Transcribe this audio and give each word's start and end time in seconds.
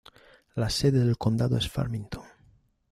La 0.55 0.67
sede 0.71 1.03
del 1.05 1.15
condado 1.19 1.55
es 1.57 1.69
Farmington. 1.69 2.23